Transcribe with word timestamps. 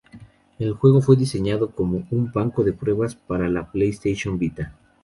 El 0.57 0.73
juego 0.73 0.99
fue 0.99 1.15
diseñado 1.15 1.69
como 1.69 2.03
un 2.09 2.31
banco 2.33 2.63
de 2.63 2.73
pruebas 2.73 3.13
para 3.13 3.47
la 3.49 3.71
PlayStation 3.71 4.39
Vita. 4.39 4.73